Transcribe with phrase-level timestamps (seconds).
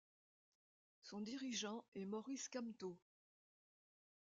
[1.03, 2.97] Son dirigeant est Maurice Kamto.